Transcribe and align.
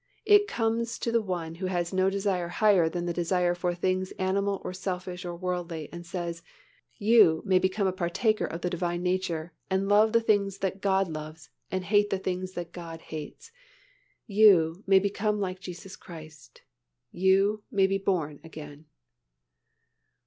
It 0.25 0.47
comes 0.47 0.97
to 0.97 1.11
the 1.11 1.21
one 1.21 1.53
who 1.53 1.67
has 1.67 1.93
no 1.93 2.09
desire 2.09 2.47
higher 2.47 2.89
than 2.89 3.05
the 3.05 3.13
desire 3.13 3.53
for 3.53 3.75
things 3.75 4.11
animal 4.13 4.59
or 4.65 4.73
selfish 4.73 5.25
or 5.25 5.35
worldly 5.35 5.89
and 5.91 6.03
says, 6.03 6.41
"You 6.97 7.43
may 7.45 7.59
become 7.59 7.85
a 7.85 7.91
partaker 7.93 8.45
of 8.45 8.61
the 8.61 8.69
Divine 8.71 9.03
nature, 9.03 9.53
and 9.69 9.87
love 9.87 10.11
the 10.13 10.19
things 10.19 10.57
that 10.57 10.81
God 10.81 11.07
loves 11.07 11.51
and 11.69 11.83
hate 11.85 12.09
the 12.09 12.17
things 12.17 12.53
that 12.53 12.71
God 12.71 12.99
hates. 13.01 13.51
You 14.25 14.83
may 14.87 14.97
become 14.97 15.39
like 15.39 15.59
Jesus 15.59 15.95
Christ. 15.95 16.63
You 17.11 17.61
may 17.69 17.85
be 17.85 17.99
born 17.99 18.39
again." 18.43 18.85